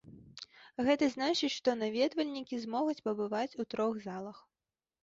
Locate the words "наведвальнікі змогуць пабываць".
1.83-3.49